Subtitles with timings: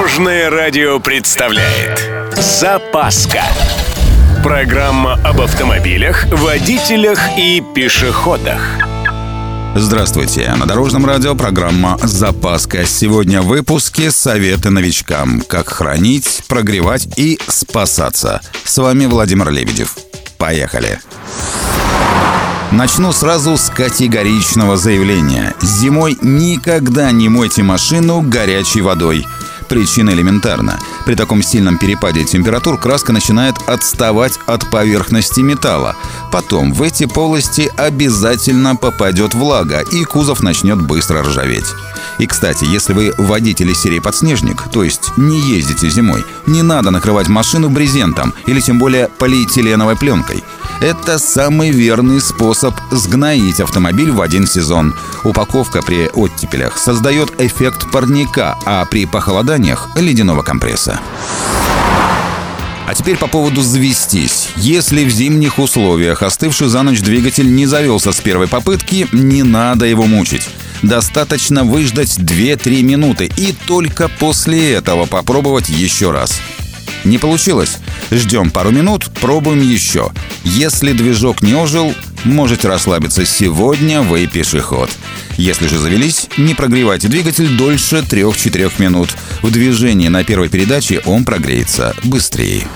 [0.00, 3.42] Дорожное радио представляет Запаска
[4.42, 8.62] Программа об автомобилях, водителях и пешеходах
[9.74, 10.54] Здравствуйте!
[10.56, 12.86] На Дорожном радио программа «Запаска».
[12.86, 15.42] Сегодня в выпуске советы новичкам.
[15.42, 18.40] Как хранить, прогревать и спасаться.
[18.64, 19.98] С вами Владимир Лебедев.
[20.38, 20.98] Поехали!
[22.72, 25.54] Начну сразу с категоричного заявления.
[25.60, 29.26] Зимой никогда не мойте машину горячей водой.
[29.70, 30.80] Причина элементарна.
[31.10, 35.96] При таком сильном перепаде температур краска начинает отставать от поверхности металла.
[36.30, 41.66] Потом в эти полости обязательно попадет влага, и кузов начнет быстро ржаветь.
[42.20, 47.26] И, кстати, если вы водитель серии «Подснежник», то есть не ездите зимой, не надо накрывать
[47.26, 50.44] машину брезентом или тем более полиэтиленовой пленкой–
[50.80, 54.94] это самый верный способ сгноить автомобиль в один сезон.
[55.24, 60.99] Упаковка при оттепелях создает эффект парника, а при похолоданиях– ледяного компресса.
[62.90, 64.48] А теперь по поводу завестись.
[64.56, 69.86] Если в зимних условиях остывший за ночь двигатель не завелся с первой попытки, не надо
[69.86, 70.48] его мучить.
[70.82, 76.40] Достаточно выждать 2-3 минуты и только после этого попробовать еще раз.
[77.04, 77.78] Не получилось?
[78.10, 80.10] Ждем пару минут, пробуем еще.
[80.42, 81.94] Если движок не ожил,
[82.24, 83.24] можете расслабиться.
[83.24, 84.90] Сегодня вы пешеход.
[85.36, 89.10] Если же завелись, не прогревайте двигатель дольше 3-4 минут.
[89.42, 92.66] В движении на первой передаче он прогреется быстрее.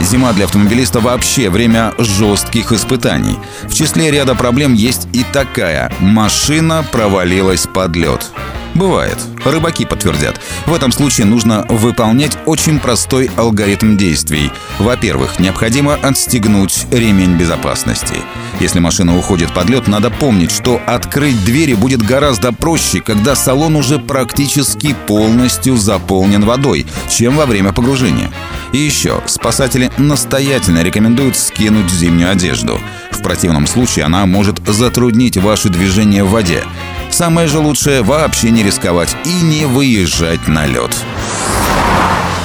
[0.00, 3.38] Зима для автомобилиста вообще время жестких испытаний.
[3.64, 5.90] В числе ряда проблем есть и такая.
[6.00, 8.26] Машина провалилась под лед.
[8.74, 9.16] Бывает.
[9.44, 10.38] Рыбаки подтвердят.
[10.66, 14.52] В этом случае нужно выполнять очень простой алгоритм действий.
[14.78, 18.16] Во-первых, необходимо отстегнуть ремень безопасности.
[18.58, 23.76] Если машина уходит под лед, надо помнить, что открыть двери будет гораздо проще, когда салон
[23.76, 28.30] уже практически полностью заполнен водой, чем во время погружения.
[28.72, 32.80] И еще, спасатели настоятельно рекомендуют скинуть зимнюю одежду.
[33.10, 36.64] В противном случае она может затруднить ваше движение в воде.
[37.10, 40.90] Самое же лучшее вообще не рисковать и не выезжать на лед.